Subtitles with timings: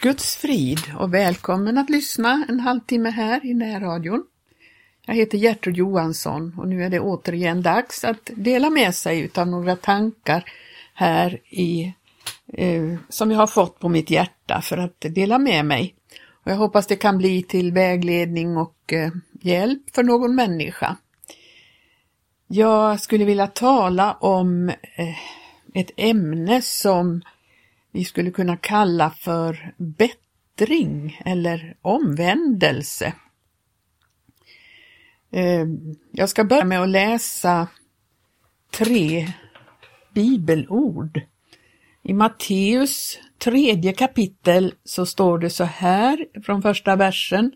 [0.00, 4.24] Guds frid och välkommen att lyssna en halvtimme här i närradion.
[5.06, 9.46] Jag heter Gertrud Johansson och nu är det återigen dags att dela med sig utav
[9.46, 10.44] några tankar
[10.94, 11.94] här i,
[12.52, 15.94] eh, som jag har fått på mitt hjärta för att dela med mig.
[16.30, 19.10] Och jag hoppas det kan bli till vägledning och eh,
[19.40, 20.96] hjälp för någon människa.
[22.46, 25.16] Jag skulle vilja tala om eh,
[25.74, 27.22] ett ämne som
[27.92, 33.12] vi skulle kunna kalla för bättring eller omvändelse.
[35.32, 35.66] Eh,
[36.12, 37.68] jag ska börja med att läsa
[38.70, 39.32] tre
[40.14, 41.20] bibelord.
[42.02, 47.52] I Matteus tredje kapitel så står det så här från första versen.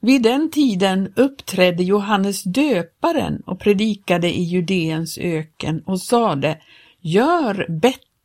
[0.00, 6.58] Vid den tiden uppträdde Johannes döparen och predikade i Judeens öken och sade
[7.00, 7.66] Gör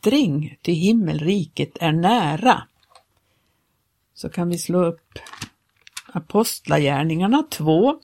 [0.06, 2.64] bättring, till himmelriket är nära.
[4.14, 5.20] Så kan vi slå upp
[6.14, 8.00] Apostlagärningarna 2.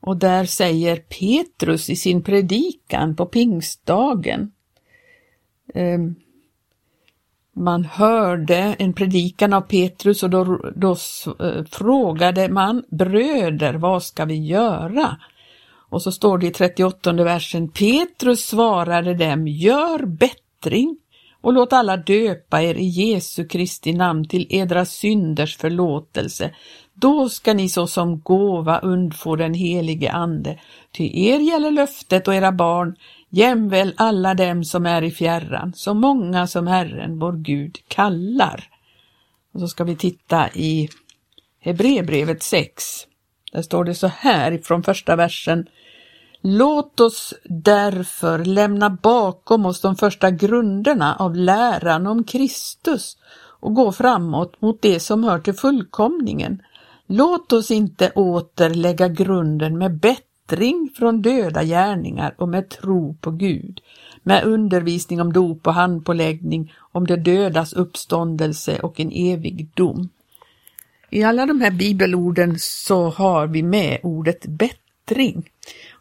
[0.00, 4.52] Och där säger Petrus i sin predikan på pingstdagen
[5.74, 6.14] ehm,
[7.52, 10.96] man hörde en predikan av Petrus och då, då
[11.40, 15.16] eh, frågade man bröder, vad ska vi göra?
[15.88, 20.96] Och så står det i 38 versen, Petrus svarade dem, gör bättre bättring
[21.42, 26.54] och låt alla döpa er i Jesu Kristi namn till edra synders förlåtelse.
[26.94, 30.58] Då ska ni såsom gåva undfå den helige Ande.
[30.92, 32.96] Ty er gäller löftet och era barn,
[33.30, 38.64] jämväl alla dem som är i fjärran, så många som Herren, vår Gud, kallar.
[39.54, 40.88] Och så ska vi titta i
[41.60, 42.82] Hebreerbrevet 6.
[43.52, 45.66] Där står det så här från första versen.
[46.48, 53.16] Låt oss därför lämna bakom oss de första grunderna av läran om Kristus
[53.60, 56.62] och gå framåt mot det som hör till fullkomningen.
[57.06, 63.30] Låt oss inte åter lägga grunden med bättring från döda gärningar och med tro på
[63.30, 63.80] Gud,
[64.22, 70.08] med undervisning om dop och handpåläggning, om de dödas uppståndelse och en evig dom.
[71.10, 75.50] I alla de här bibelorden så har vi med ordet bättring.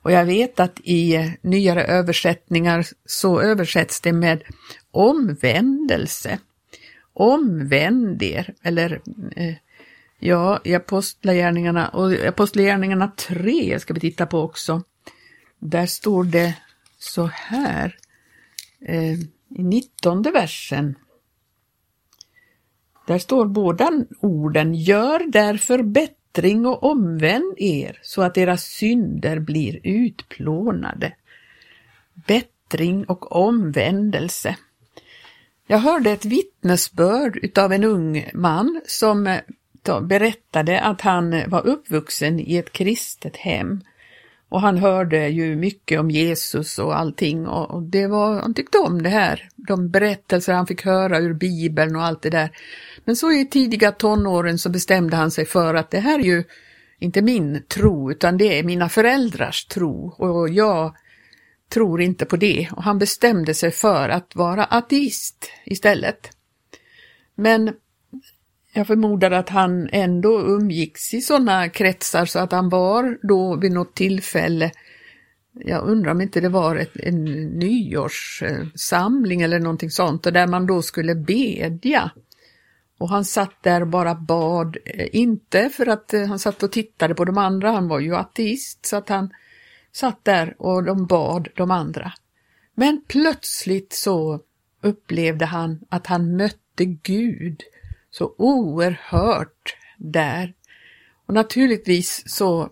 [0.06, 4.44] Och jag vet att i nyare översättningar så översätts det med
[4.92, 6.40] omvändelse.
[7.14, 9.02] Omvänd er, eller
[9.36, 9.56] eh,
[10.20, 14.84] ja, i Apostlagärningarna och Apostlagärningarna 3 ska vi titta på också.
[15.60, 16.56] Där står det
[16.98, 17.98] så här
[18.82, 19.14] eh,
[19.50, 20.96] i 19 versen.
[23.08, 29.40] Där står båda orden, gör därför bättre bättring och omvänd er så att era synder
[29.40, 31.14] blir utplånade.
[32.14, 34.56] Bättring och omvändelse.
[35.68, 42.40] Jag hörde ett vittnesbörd utav en ung man som eh, berättade att han var uppvuxen
[42.40, 43.82] i ett kristet hem.
[44.50, 49.02] Och han hörde ju mycket om Jesus och allting och det var, han tyckte om
[49.02, 52.50] det här, de berättelser han fick höra ur Bibeln och allt det där.
[53.06, 56.44] Men så i tidiga tonåren så bestämde han sig för att det här är ju
[57.00, 60.96] inte min tro utan det är mina föräldrars tro och jag
[61.70, 66.30] tror inte på det och han bestämde sig för att vara ateist istället.
[67.36, 67.74] Men
[68.76, 73.72] jag förmodar att han ändå umgicks i sådana kretsar så att han var då vid
[73.72, 74.72] något tillfälle
[75.60, 77.24] jag undrar om inte det var ett, en
[77.60, 82.12] nyårssamling eller någonting sånt där man då skulle bedja.
[82.98, 86.72] Och han satt där och bara bad, eh, inte för att eh, han satt och
[86.72, 89.34] tittade på de andra, han var ju ateist, så att han
[89.92, 92.14] satt där och de bad de andra.
[92.74, 94.40] Men plötsligt så
[94.82, 97.64] upplevde han att han mötte Gud
[98.18, 100.54] så oerhört där.
[101.26, 102.70] Och naturligtvis så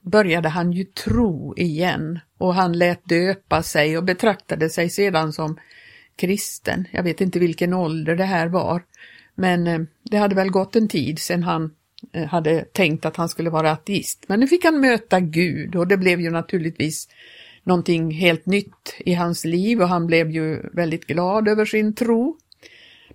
[0.00, 5.58] började han ju tro igen och han lät döpa sig och betraktade sig sedan som
[6.16, 6.84] kristen.
[6.90, 8.82] Jag vet inte vilken ålder det här var.
[9.34, 11.74] Men eh, det hade väl gått en tid sedan han
[12.12, 14.24] eh, hade tänkt att han skulle vara ateist.
[14.28, 17.08] Men nu fick han möta Gud och det blev ju naturligtvis
[17.62, 22.38] någonting helt nytt i hans liv och han blev ju väldigt glad över sin tro.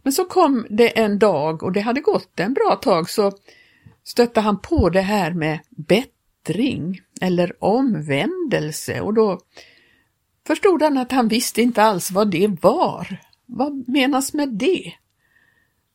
[0.03, 3.31] Men så kom det en dag och det hade gått en bra tag så
[4.03, 9.39] stötte han på det här med bättring eller omvändelse och då
[10.47, 13.17] förstod han att han visste inte alls vad det var.
[13.45, 14.93] Vad menas med det?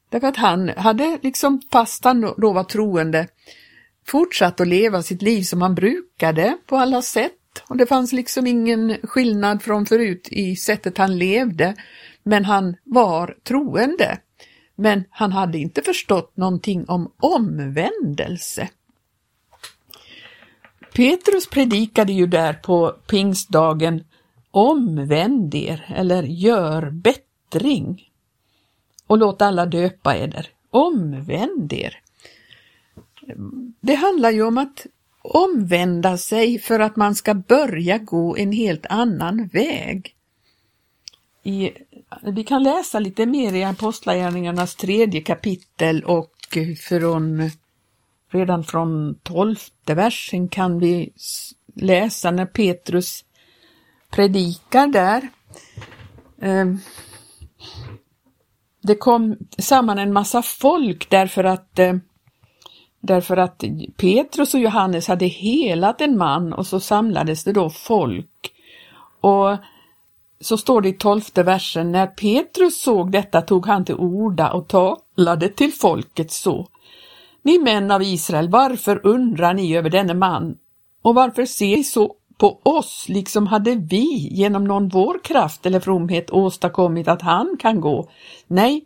[0.09, 3.29] Därför att han hade liksom, fast han då var troende,
[4.07, 7.33] fortsatt att leva sitt liv som han brukade på alla sätt.
[7.69, 11.75] Och det fanns liksom ingen skillnad från förut i sättet han levde,
[12.25, 14.19] men han var troende.
[14.77, 18.69] men han hade inte förstått någonting om omvändelse.
[20.95, 24.05] Petrus predikade ju där på pingstdagen
[24.51, 28.11] omvänd er eller gör bättring
[29.07, 30.49] och låt alla döpa eder.
[30.71, 32.01] Omvänd er.
[33.81, 34.87] Det handlar ju om att
[35.23, 40.14] omvända sig för att man ska börja gå en helt annan väg.
[41.45, 41.71] I,
[42.23, 46.31] vi kan läsa lite mer i Apostlagärningarnas tredje kapitel och
[46.89, 47.51] från
[48.31, 51.13] redan från tolfte versen kan vi
[51.75, 53.25] läsa när Petrus
[54.11, 55.29] predikar där.
[56.41, 56.79] Ehm,
[58.83, 61.95] det kom samman en massa folk därför att eh,
[63.07, 63.65] Därför att
[63.97, 68.53] Petrus och Johannes hade helat en man och så samlades det då folk.
[69.21, 69.57] Och
[70.45, 74.69] så står det i tolfte versen, när Petrus såg detta tog han till orda och
[74.69, 76.69] talade till folket så.
[77.43, 80.57] Ni män av Israel, varför undrar ni över denne man?
[81.03, 85.81] Och varför ser ni så på oss, liksom hade vi genom någon vår kraft eller
[85.81, 88.09] fromhet åstadkommit att han kan gå?
[88.47, 88.85] Nej,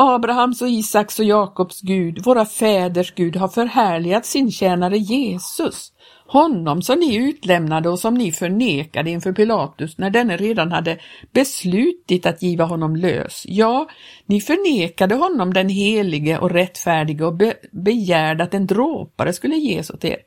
[0.00, 5.92] Abrahams och Isaks och Jakobs Gud, våra fäders Gud, har förhärligat sin tjänare Jesus,
[6.26, 10.98] honom som ni utlämnade och som ni förnekade inför Pilatus när denne redan hade
[11.32, 13.44] beslutit att giva honom lös.
[13.48, 13.88] Ja,
[14.26, 19.90] ni förnekade honom den helige och rättfärdige och be begärde att en dråpare skulle ges
[19.90, 20.18] åt er.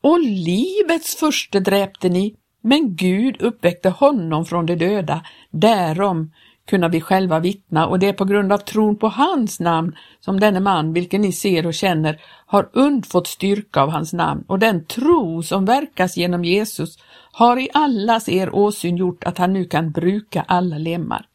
[0.00, 6.30] Och livets första dräpte ni, men Gud uppväckte honom från de döda, därom
[6.66, 10.40] kunna vi själva vittna och det är på grund av tron på hans namn som
[10.40, 14.86] denne man, vilken ni ser och känner, har undfått styrka av hans namn och den
[14.86, 16.98] tro som verkas genom Jesus
[17.32, 21.26] har i allas er åsyn gjort att han nu kan bruka alla lemmar.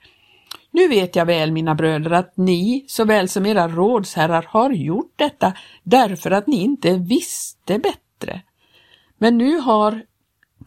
[0.71, 5.53] Nu vet jag väl, mina bröder, att ni såväl som era rådsherrar har gjort detta
[5.83, 8.41] därför att ni inte visste bättre.
[9.17, 10.01] Men nu har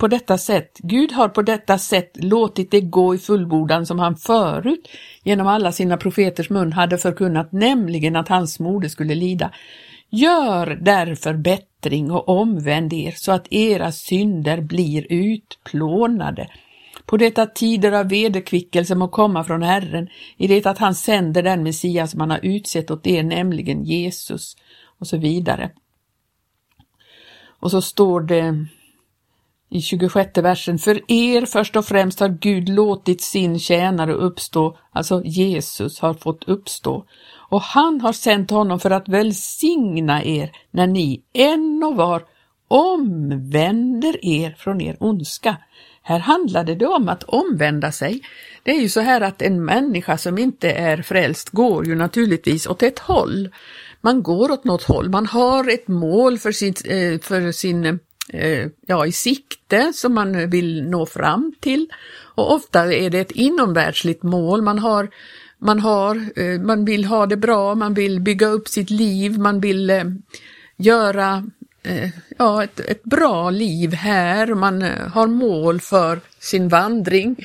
[0.02, 4.16] på detta sätt, Gud har på detta sätt låtit det gå i fullbordan som han
[4.16, 4.88] förut
[5.22, 9.50] genom alla sina profeters mun hade förkunnat, nämligen att hans moder skulle lida.
[10.10, 16.48] Gör därför bättring och omvänd er så att era synder blir utplånade.
[17.06, 21.62] På detta tider av vederkvickelse må komma från Herren, i det att han sänder den
[21.62, 24.56] Messias som han har utsett åt er, nämligen Jesus,
[24.98, 25.70] och så vidare.
[27.60, 28.66] Och så står det
[29.72, 35.22] i 26 versen, för er först och främst har Gud låtit sin tjänare uppstå, alltså
[35.24, 37.04] Jesus har fått uppstå,
[37.50, 42.22] och han har sänt honom för att välsigna er när ni en och var
[42.68, 45.56] omvänder er från er ondska.
[46.02, 48.20] Här handlade det om att omvända sig.
[48.62, 52.66] Det är ju så här att en människa som inte är frälst går ju naturligtvis
[52.66, 53.48] åt ett håll.
[54.00, 57.94] Man går åt något håll, man har ett mål för sin, eh, för sin eh,
[58.28, 61.88] Eh, ja, i sikte som man vill nå fram till.
[62.34, 65.08] Och ofta är det ett inomvärldsligt mål man har.
[65.58, 69.60] Man, har, eh, man vill ha det bra, man vill bygga upp sitt liv, man
[69.60, 70.04] vill eh,
[70.76, 71.44] göra
[72.38, 74.82] ja, ett, ett bra liv här, man
[75.12, 77.36] har mål för sin vandring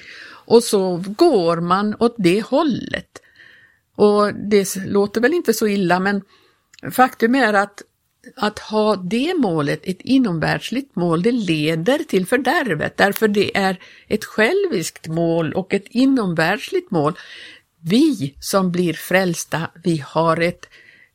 [0.47, 3.21] och så går man åt det hållet.
[3.95, 6.21] Och det låter väl inte så illa men
[6.91, 7.81] faktum är att
[8.35, 14.25] att ha det målet, ett inomvärldsligt mål, det leder till fördärvet därför det är ett
[14.25, 17.13] själviskt mål och ett inomvärldsligt mål.
[17.81, 20.65] Vi som blir frälsta, vi har ett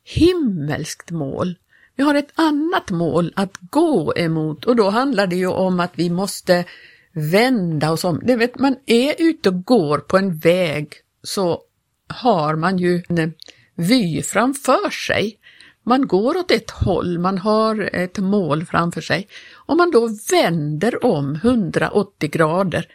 [0.03, 1.55] himmelskt mål.
[1.95, 5.91] Vi har ett annat mål att gå emot och då handlar det ju om att
[5.95, 6.65] vi måste
[7.13, 8.21] vända oss om.
[8.23, 10.93] Det vet, man är ute och går på en väg
[11.23, 11.61] så
[12.07, 13.33] har man ju en
[13.75, 15.39] vy framför sig.
[15.83, 19.27] Man går åt ett håll, man har ett mål framför sig.
[19.53, 22.87] Om man då vänder om 180 grader,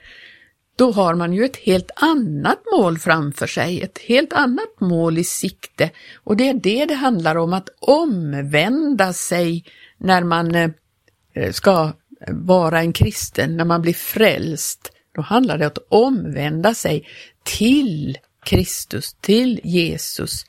[0.77, 5.25] då har man ju ett helt annat mål framför sig, ett helt annat mål i
[5.25, 5.91] sikte.
[6.17, 9.65] Och det är det det handlar om, att omvända sig
[9.99, 11.93] när man eh, ska
[12.29, 14.93] vara en kristen, när man blir frälst.
[15.15, 17.09] Då handlar det om att omvända sig
[17.43, 20.45] till Kristus, till Jesus.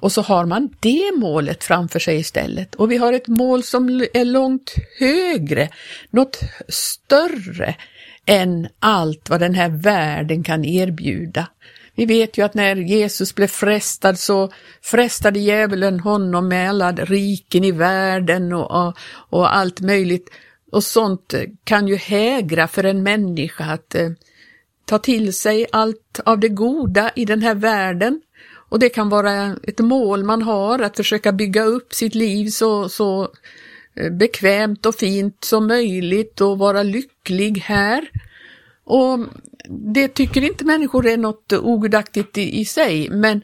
[0.00, 2.74] Och så har man det målet framför sig istället.
[2.74, 5.68] Och vi har ett mål som är långt högre,
[6.10, 7.74] något större
[8.26, 11.46] än allt vad den här världen kan erbjuda.
[11.94, 14.52] Vi vet ju att när Jesus blev frestad så
[14.82, 18.96] frestade djävulen honom med alla riken i världen och, och,
[19.30, 20.30] och allt möjligt.
[20.72, 24.10] Och sånt kan ju hägra för en människa att eh,
[24.84, 28.20] ta till sig allt av det goda i den här världen
[28.70, 32.88] och det kan vara ett mål man har, att försöka bygga upp sitt liv så,
[32.88, 33.28] så
[33.94, 38.10] eh, bekvämt och fint som möjligt och vara lycklig här.
[38.84, 39.18] Och
[39.68, 43.42] det tycker inte människor är något ogudaktigt i, i sig, men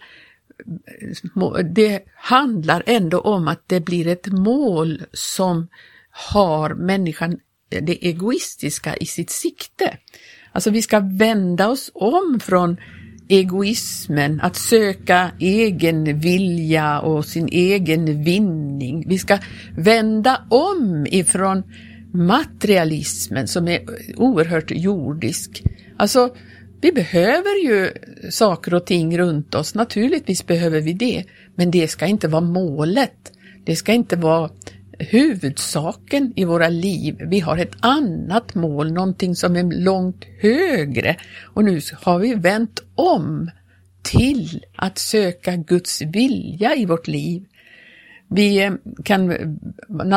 [1.36, 5.68] eh, det handlar ändå om att det blir ett mål som
[6.10, 7.38] har människan
[7.70, 9.98] eh, det egoistiska i sitt sikte.
[10.52, 12.76] Alltså vi ska vända oss om från
[13.28, 19.04] egoismen, att söka egen vilja och sin egen vinning.
[19.08, 19.38] Vi ska
[19.76, 21.62] vända om ifrån
[22.12, 23.80] materialismen som är
[24.16, 25.62] oerhört jordisk.
[25.96, 26.34] Alltså,
[26.80, 27.90] vi behöver ju
[28.30, 33.32] saker och ting runt oss, naturligtvis behöver vi det, men det ska inte vara målet.
[33.64, 34.50] Det ska inte vara
[34.98, 37.16] huvudsaken i våra liv.
[37.20, 42.82] Vi har ett annat mål, någonting som är långt högre och nu har vi vänt
[42.94, 43.50] om
[44.02, 47.44] till att söka Guds vilja i vårt liv.
[48.28, 48.72] Vi eh,
[49.04, 49.34] kan,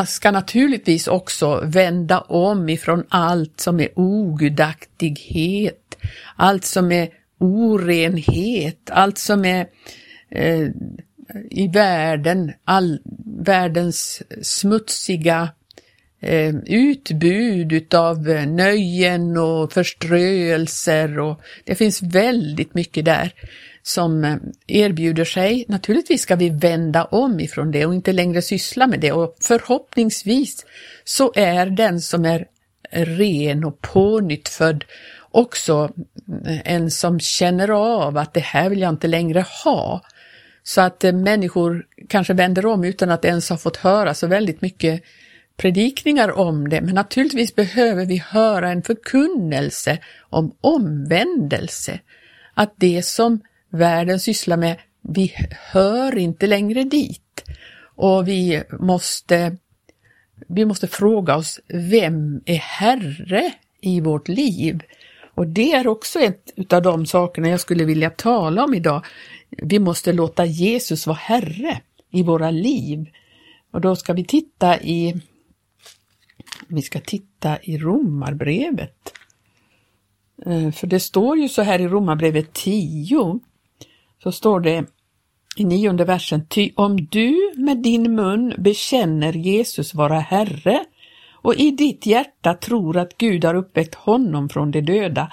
[0.07, 5.97] ska naturligtvis också vända om ifrån allt som är ogudaktighet,
[6.35, 7.09] allt som är
[7.39, 9.67] orenhet, allt som är
[10.31, 10.67] eh,
[11.49, 12.99] i världen, all
[13.39, 15.49] världens smutsiga
[16.19, 23.33] eh, utbud utav eh, nöjen och förströelser och det finns väldigt mycket där
[23.83, 24.35] som eh,
[24.67, 25.65] erbjuder sig.
[25.67, 30.65] Naturligtvis ska vi vända om ifrån det och inte längre syssla med det och förhoppningsvis
[31.03, 32.45] så är den som är
[32.91, 34.85] ren och pånyttfödd
[35.31, 35.91] också
[36.45, 40.01] eh, en som känner av att det här vill jag inte längre ha.
[40.69, 44.61] Så att eh, människor kanske vänder om utan att ens ha fått höra så väldigt
[44.61, 45.03] mycket
[45.57, 51.99] predikningar om det, men naturligtvis behöver vi höra en förkunnelse om omvändelse.
[52.53, 55.33] Att det som världen sysslar med, vi
[55.71, 57.43] hör inte längre dit.
[57.95, 59.57] Och vi måste,
[60.47, 64.83] vi måste fråga oss, vem är Herre i vårt liv?
[65.33, 69.05] Och det är också ett av de sakerna jag skulle vilja tala om idag.
[69.49, 73.09] Vi måste låta Jesus vara Herre i våra liv.
[73.71, 75.21] Och då ska vi titta i
[76.67, 79.13] vi ska titta i Romarbrevet.
[80.45, 83.39] Eh, för det står ju så här i Romarbrevet 10,
[84.23, 84.85] så står det
[85.55, 90.85] i nionde versen, ty om du med din mun bekänner Jesus vara Herre
[91.31, 95.31] och i ditt hjärta tror att Gud har uppväckt honom från de döda,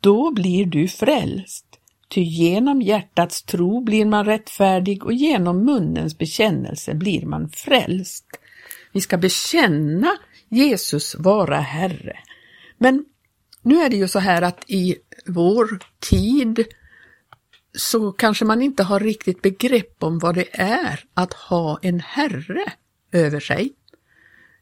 [0.00, 1.71] då blir du frälst.
[2.12, 8.26] Ty genom hjärtats tro blir man rättfärdig och genom munnens bekännelse blir man frälst.
[8.92, 10.16] Vi ska bekänna
[10.48, 12.18] Jesus vara Herre.
[12.78, 13.04] Men
[13.62, 16.64] nu är det ju så här att i vår tid
[17.74, 22.72] så kanske man inte har riktigt begrepp om vad det är att ha en herre
[23.12, 23.72] över sig.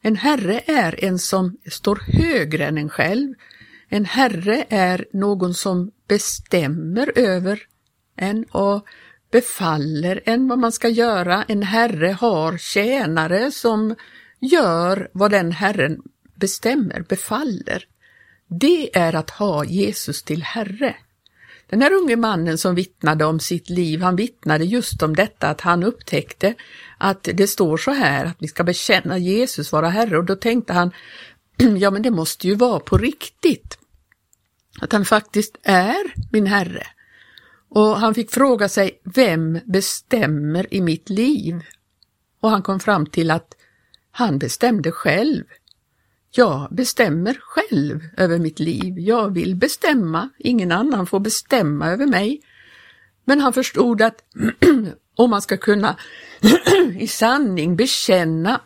[0.01, 3.33] En herre är en som står högre än en själv.
[3.89, 7.59] En herre är någon som bestämmer över
[8.15, 8.85] en och
[9.31, 11.43] befaller en vad man ska göra.
[11.43, 13.95] En herre har tjänare som
[14.39, 16.01] gör vad den herren
[16.35, 17.85] bestämmer, befaller.
[18.47, 20.95] Det är att ha Jesus till herre.
[21.69, 25.61] Den här unge mannen som vittnade om sitt liv, han vittnade just om detta att
[25.61, 26.53] han upptäckte
[26.97, 30.73] att det står så här att vi ska bekänna Jesus vara Herre och då tänkte
[30.73, 30.91] han,
[31.77, 33.80] ja men det måste ju vara på riktigt.
[34.79, 36.87] Att han faktiskt är min Herre.
[37.69, 41.63] Och han fick fråga sig, vem bestämmer i mitt liv?
[42.39, 43.55] Och han kom fram till att
[44.11, 45.43] han bestämde själv.
[46.31, 48.99] Jag bestämmer själv över mitt liv.
[48.99, 52.41] Jag vill bestämma, ingen annan får bestämma över mig.
[53.25, 54.23] Men han förstod att
[55.15, 55.97] om man ska kunna
[56.99, 58.61] i sanning bekänna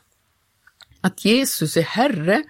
[1.02, 2.44] att Jesus är Herre,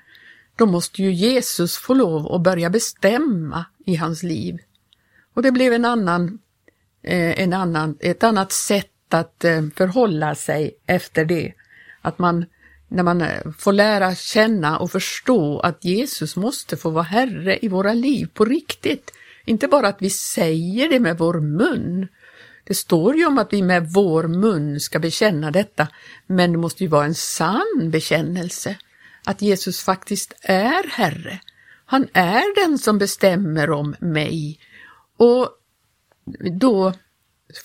[0.56, 4.58] då måste ju Jesus få lov att börja bestämma i hans liv.
[5.34, 6.40] Och det blev en annan,
[7.04, 11.54] eh, en annan, ett annat sätt att eh, förhålla sig efter det.
[12.02, 12.46] Att man
[12.88, 17.68] när man eh, får lära känna och förstå att Jesus måste få vara Herre i
[17.68, 19.12] våra liv på riktigt.
[19.46, 22.08] Inte bara att vi säger det med vår mun.
[22.64, 25.88] Det står ju om att vi med vår mun ska bekänna detta,
[26.28, 28.76] men det måste ju vara en sann bekännelse.
[29.26, 31.40] Att Jesus faktiskt är Herre.
[31.86, 34.60] Han är den som bestämmer om mig.
[35.18, 35.50] Och
[36.60, 36.94] då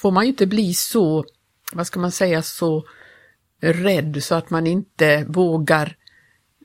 [0.00, 1.24] får man ju inte bli så,
[1.72, 2.84] vad ska man säga, så
[3.60, 5.96] rädd så att man inte vågar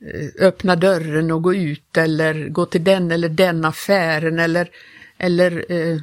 [0.02, 4.70] eh, öppna dörren och gå ut eller gå till den eller den affären eller,
[5.18, 5.98] eller eh,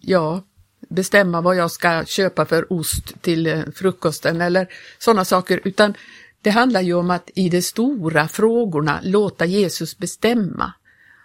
[0.00, 0.44] ja,
[0.88, 4.68] bestämma vad jag ska köpa för ost till eh, frukosten eller
[4.98, 5.94] sådana saker, utan
[6.42, 10.72] det handlar ju om att i de stora frågorna låta Jesus bestämma.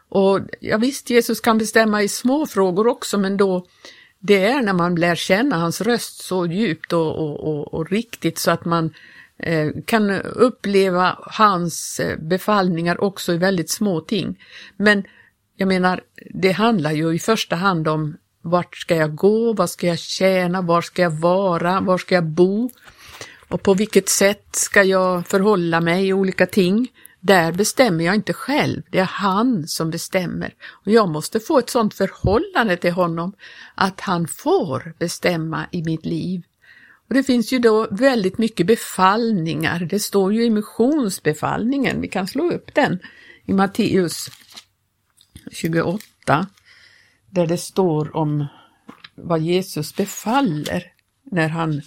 [0.10, 3.66] Och ja, visst, Jesus kan bestämma i små frågor också, men då
[4.20, 8.38] det är när man lär känna hans röst så djupt och, och, och, och riktigt
[8.38, 8.94] så att man
[9.38, 14.40] eh, kan uppleva hans eh, befallningar också i väldigt små ting.
[14.78, 15.04] Men
[15.56, 16.02] jag menar,
[16.34, 20.62] det handlar ju i första hand om vart ska jag gå, vad ska jag tjäna,
[20.62, 22.70] var ska jag vara, var ska jag bo
[23.48, 26.88] och på vilket sätt ska jag förhålla mig i olika ting.
[27.20, 30.54] Där bestämmer jag inte själv, det är han som bestämmer.
[30.86, 33.34] Och jag måste få ett sådant förhållande till honom
[33.75, 36.42] att han får bestämma i mitt liv.
[37.08, 42.28] Och Det finns ju då väldigt mycket befallningar, det står ju i missionsbefallningen, vi kan
[42.28, 43.00] slå upp den
[43.46, 44.30] i Matteus
[45.52, 46.48] 28,
[47.30, 48.46] där det står om
[49.16, 50.84] vad Jesus befaller
[51.24, 51.82] när han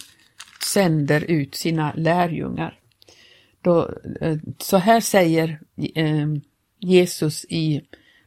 [0.63, 2.79] sänder ut sina lärjungar.
[3.61, 3.89] Då,
[4.21, 5.59] eh, så här säger
[5.95, 6.27] eh,
[6.79, 7.81] Jesus i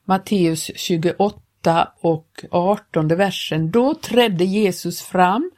[0.05, 3.71] Matteus 28 och 18 versen.
[3.71, 5.51] Då trädde Jesus fram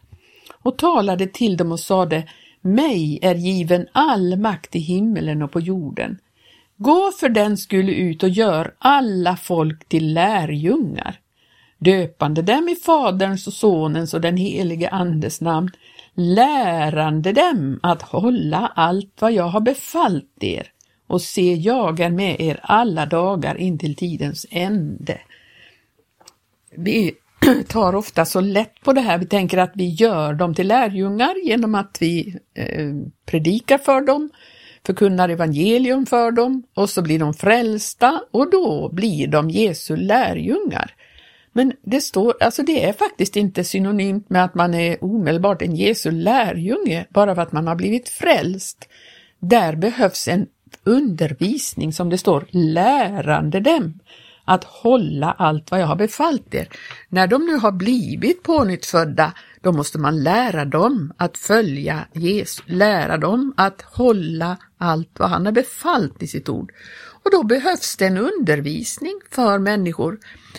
[0.62, 2.28] och talade till dem och sade
[2.60, 6.18] Mig är given all makt i himmelen och på jorden.
[6.76, 11.20] Gå för den skulle ut och gör alla folk till lärjungar,
[11.78, 15.70] döpande dem i Faderns och Sonens och den helige Andes namn,
[16.14, 20.70] lärande dem att hålla allt vad jag har befallt er
[21.06, 25.20] och se, jag är med er alla dagar intill tidens ände.
[26.76, 27.14] Vi
[27.68, 31.34] tar ofta så lätt på det här, vi tänker att vi gör dem till lärjungar
[31.44, 32.92] genom att vi eh,
[33.26, 34.30] predikar för dem,
[34.86, 40.94] förkunnar evangelium för dem och så blir de frälsta och då blir de Jesu lärjungar.
[41.56, 45.76] Men det står, alltså det är faktiskt inte synonymt med att man är omedelbart en
[45.76, 48.88] Jesu lärjunge bara för att man har blivit frälst.
[49.38, 50.46] Där behövs en
[50.84, 54.00] undervisning som det står, lärande dem
[54.44, 56.68] att hålla allt vad jag har befallt er.
[57.08, 63.16] När de nu har blivit pånyttfödda, då måste man lära dem att följa Jesus, lära
[63.16, 66.72] dem att hålla allt vad han har befallt i sitt ord.
[67.24, 70.18] Och då behövs det en undervisning för människor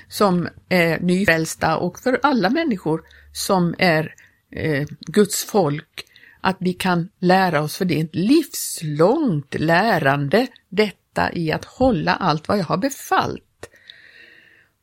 [0.10, 3.02] som är nyfrälsta och för alla människor
[3.34, 4.16] som är
[4.52, 6.06] eh, Guds folk,
[6.42, 12.16] att vi kan lära oss, för det är ett livslångt lärande detta i att hålla
[12.16, 13.42] allt vad jag har befallt.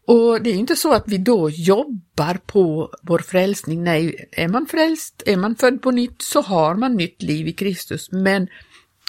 [0.07, 3.85] Och det är inte så att vi då jobbar på vår frälsning.
[3.85, 7.53] Nej, är man frälst, är man född på nytt så har man nytt liv i
[7.53, 8.13] Kristus.
[8.13, 8.49] Men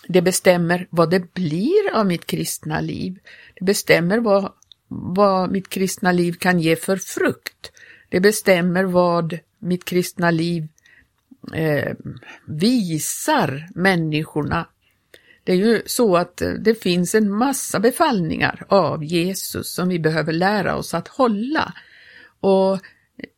[0.07, 3.19] det bestämmer vad det blir av mitt kristna liv.
[3.55, 4.51] Det bestämmer vad,
[4.87, 7.71] vad mitt kristna liv kan ge för frukt.
[8.09, 10.67] Det bestämmer vad mitt kristna liv
[11.53, 11.95] eh,
[12.45, 14.67] visar människorna.
[15.43, 19.99] Det är ju så att eh, det finns en massa befallningar av Jesus som vi
[19.99, 21.73] behöver lära oss att hålla.
[22.39, 22.79] Och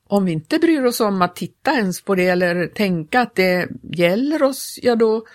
[0.07, 3.69] om vi inte bryr oss om att titta ens på det eller tänka att det
[3.81, 5.25] gäller oss, ja då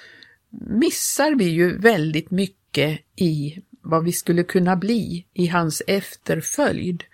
[0.51, 7.05] missar vi ju väldigt mycket i vad vi skulle kunna bli i hans efterföljd.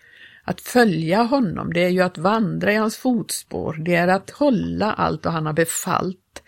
[0.44, 4.92] Att följa honom, det är ju att vandra i hans fotspår, det är att hålla
[4.92, 6.42] allt vad han har befallt.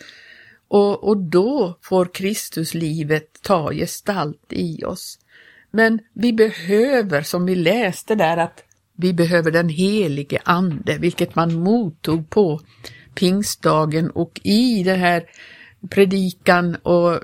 [0.68, 5.18] Och, och då får Kristuslivet ta gestalt i oss.
[5.70, 8.64] Men vi behöver, som vi läste där, att
[8.96, 12.60] vi behöver den helige Ande, vilket man mottog på
[13.14, 15.24] pingstdagen och i det här
[15.90, 17.20] predikan och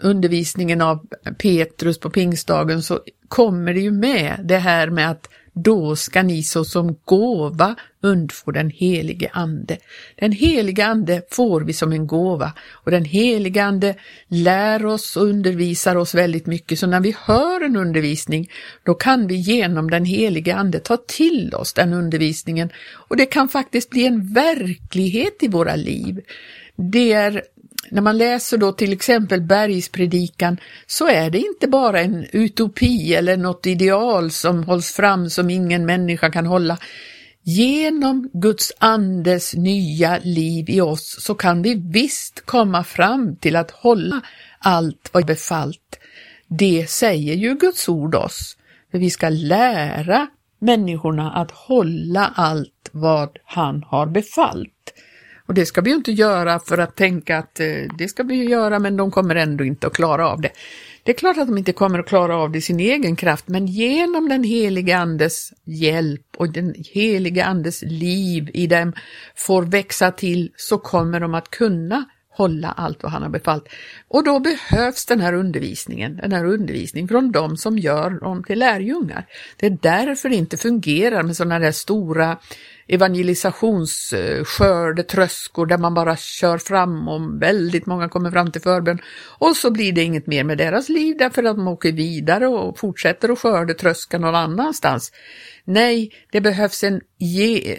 [0.00, 1.06] undervisningen av
[1.38, 5.28] Petrus på pingstdagen så kommer det ju med det här med att
[5.64, 9.78] då ska ni såsom gåva undfå den helige Ande.
[10.16, 13.94] Den helige Ande får vi som en gåva och den helige Ande
[14.28, 16.78] lär oss och undervisar oss väldigt mycket.
[16.78, 18.50] Så när vi hör en undervisning,
[18.82, 23.48] då kan vi genom den helige Ande ta till oss den undervisningen och det kan
[23.48, 26.20] faktiskt bli en verklighet i våra liv.
[26.76, 27.42] Det är
[27.90, 33.36] när man läser då till exempel bergspredikan så är det inte bara en utopi eller
[33.36, 36.78] något ideal som hålls fram som ingen människa kan hålla.
[37.42, 43.70] Genom Guds andes nya liv i oss så kan vi visst komma fram till att
[43.70, 44.20] hålla
[44.58, 45.98] allt vad befallt.
[46.46, 48.56] Det säger ju Guds ord oss.
[48.90, 50.26] För vi ska lära
[50.58, 54.77] människorna att hålla allt vad han har befallt.
[55.48, 57.66] Och det ska vi ju inte göra för att tänka att eh,
[57.98, 60.50] det ska vi ju göra men de kommer ändå inte att klara av det.
[61.02, 63.48] Det är klart att de inte kommer att klara av det i sin egen kraft,
[63.48, 68.92] men genom den helige Andes hjälp och den helige Andes liv i dem
[69.36, 72.04] får växa till så kommer de att kunna
[72.38, 73.68] hålla allt vad han har befallt.
[74.08, 78.58] Och då behövs den här undervisningen, den här undervisningen från dem som gör dem till
[78.58, 79.26] lärjungar.
[79.56, 82.38] Det är därför det inte fungerar med sådana där stora
[82.88, 88.98] evangelisationsskördetröskor där man bara kör fram och väldigt många kommer fram till förbön
[89.38, 92.78] och så blir det inget mer med deras liv därför att de åker vidare och
[92.78, 95.12] fortsätter att skördetröska någon annanstans.
[95.64, 97.00] Nej, det behövs en,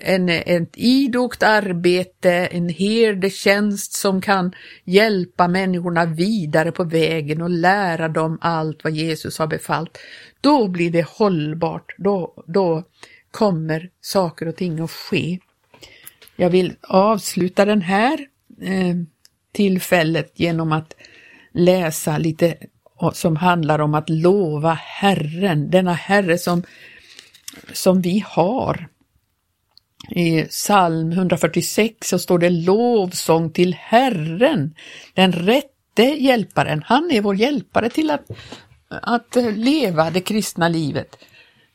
[0.02, 4.52] en, ett idogt arbete, en herdetjänst som kan
[4.84, 9.98] hjälpa människorna vidare på vägen och lära dem allt vad Jesus har befallt.
[10.42, 12.84] Då blir det hållbart, då, då
[13.32, 15.40] kommer saker och ting att ske.
[16.36, 18.28] Jag vill avsluta den här
[18.62, 18.96] eh,
[19.52, 20.96] tillfället genom att
[21.52, 22.58] läsa lite
[23.14, 26.64] som handlar om att lova Herren, denna Herre som,
[27.74, 28.88] som vi har.
[30.10, 34.76] I psalm 146 så står det lovsång till Herren,
[35.14, 36.84] den rätte hjälparen.
[36.86, 38.32] Han är vår hjälpare till att,
[38.90, 41.18] att leva det kristna livet.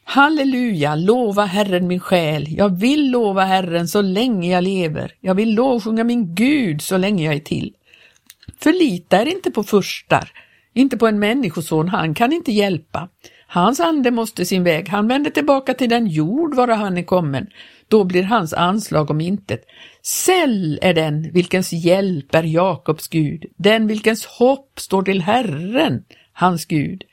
[0.05, 2.47] Halleluja, lova Herren min själ.
[2.49, 5.13] Jag vill lova Herren så länge jag lever.
[5.21, 7.75] Jag vill lovsjunga min Gud så länge jag är till.
[8.59, 10.33] Förlita er inte på furstar,
[10.75, 13.09] inte på en människoson, han kan inte hjälpa.
[13.47, 17.47] Hans ande måste sin väg, han vänder tillbaka till den jord vara han är kommen.
[17.89, 19.65] Då blir hans anslag om intet.
[20.03, 26.65] Säll är den vilkens hjälp är Jakobs Gud, den vilkens hopp står till Herren, hans
[26.67, 27.05] Gud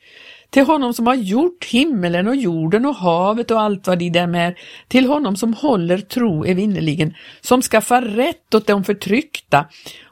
[0.52, 4.36] till honom som har gjort himmelen och jorden och havet och allt vad i dem
[4.36, 4.56] är,
[4.88, 9.66] till honom som håller tro evinnerligen, som skaffar rätt åt de förtryckta.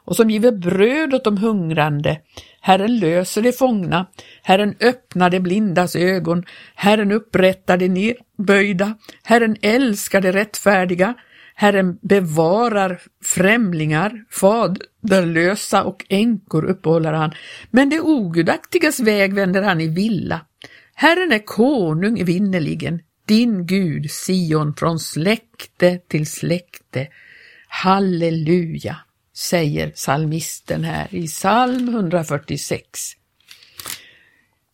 [0.04, 2.20] Och som giver bröd åt de hungrande.
[2.60, 4.06] Herren löser de fångna,
[4.42, 11.14] Herren öppnar de blindas ögon, Herren upprättar de nedböjda, Herren älskar de rättfärdiga,
[11.60, 17.32] Herren bevarar främlingar, faderlösa och änkor uppehåller han,
[17.70, 20.40] men det ogudaktigas väg vänder han i villa.
[20.94, 27.08] Herren är konung vinnerligen, din Gud, Sion, från släkte till släkte.
[27.68, 28.96] Halleluja,
[29.36, 32.82] säger salmisten här i psalm 146.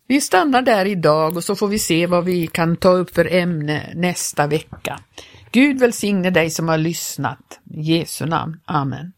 [0.08, 3.34] Vi stannar där idag och så får vi se vad vi kan ta upp för
[3.34, 5.00] ämne nästa vecka.
[5.56, 7.60] Gud välsigne dig som har lyssnat.
[7.70, 8.60] I Jesu namn.
[8.64, 9.15] Amen.